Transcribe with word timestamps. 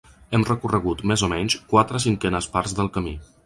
Hem 0.37 0.45
recorregut 0.47 1.03
més 1.11 1.25
o 1.27 1.29
menys 1.35 1.59
quatre 1.75 2.03
cinquenes 2.09 2.51
parts 2.59 2.77
del 2.81 2.95
camí. 2.99 3.19